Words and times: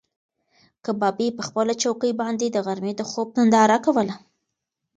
کبابي 0.85 1.27
په 1.37 1.43
خپله 1.47 1.73
چوکۍ 1.81 2.11
باندې 2.21 2.45
د 2.51 2.57
غرمې 2.65 2.93
د 2.95 3.01
خوب 3.09 3.27
ننداره 3.37 3.77
کوله. 3.85 4.15